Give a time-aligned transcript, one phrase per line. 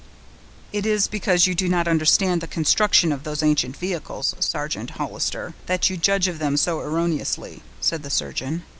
[0.73, 5.53] "It is because you do not understand the construction of those ancient vehicles, Sergeant Hollister,
[5.67, 8.63] that you judge of them so erroneously," said the surgeon.